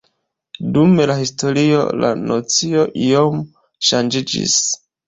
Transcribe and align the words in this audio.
Dum 0.77 0.95
la 1.11 1.17
historio 1.19 1.83
la 2.05 2.11
nocio 2.25 2.89
iom 3.07 3.41
ŝanĝiĝis. 3.93 4.63